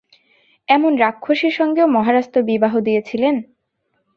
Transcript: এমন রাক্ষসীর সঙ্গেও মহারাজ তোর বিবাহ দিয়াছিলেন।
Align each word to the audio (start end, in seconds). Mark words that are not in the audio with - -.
এমন 0.67 0.91
রাক্ষসীর 0.97 1.53
সঙ্গেও 1.59 1.87
মহারাজ 1.87 2.25
তোর 2.33 2.43
বিবাহ 2.43 2.73
দিয়াছিলেন। 2.79 3.35